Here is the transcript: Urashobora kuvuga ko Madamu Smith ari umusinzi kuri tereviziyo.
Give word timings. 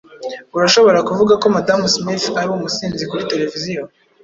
Urashobora 0.55 0.99
kuvuga 1.07 1.33
ko 1.41 1.47
Madamu 1.55 1.85
Smith 1.95 2.25
ari 2.39 2.49
umusinzi 2.57 3.03
kuri 3.09 3.27
tereviziyo. 3.31 3.83